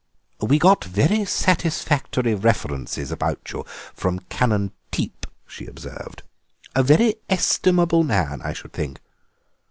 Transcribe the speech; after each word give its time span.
"We 0.41 0.57
got 0.57 0.83
very 0.83 1.25
satisfactory 1.25 2.33
references 2.33 3.11
about 3.11 3.39
you 3.53 3.65
from 3.93 4.17
Canon 4.29 4.71
Teep," 4.89 5.27
she 5.45 5.67
observed; 5.67 6.23
"a 6.73 6.81
very 6.81 7.17
estimable 7.29 8.03
man, 8.03 8.41
I 8.41 8.51
should 8.53 8.73
think." 8.73 8.99